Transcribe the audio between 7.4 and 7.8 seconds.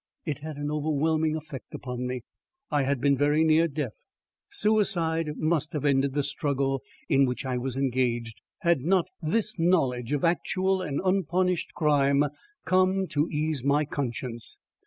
I was